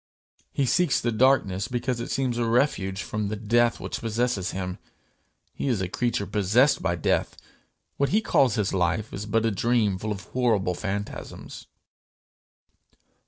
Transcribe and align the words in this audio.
He 0.51 0.65
seeks 0.65 0.99
the 0.99 1.11
darkness 1.11 1.67
because 1.67 1.99
it 1.99 2.09
seems 2.09 2.39
a 2.39 2.45
refuge 2.47 3.03
from 3.03 3.27
the 3.27 3.35
death 3.35 3.79
which 3.79 3.99
possesses 4.01 4.49
him. 4.49 4.79
He 5.53 5.67
is 5.67 5.79
a 5.79 5.87
creature 5.87 6.25
possessed 6.25 6.81
by 6.81 6.95
death; 6.95 7.37
what 7.97 8.09
he 8.09 8.19
calls 8.19 8.55
his 8.55 8.73
life 8.73 9.13
is 9.13 9.27
but 9.27 9.45
a 9.45 9.51
dream 9.51 9.99
full 9.99 10.11
of 10.11 10.23
horrible 10.33 10.73
phantasms. 10.73 11.67